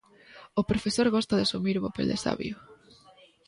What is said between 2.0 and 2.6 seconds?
de sabio.